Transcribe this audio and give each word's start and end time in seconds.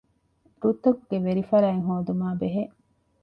ރުއްތަކުގެ 0.61 1.17
ވެރިފަރާތް 1.25 1.83
ހޯދުމާބެހޭ 1.87 2.63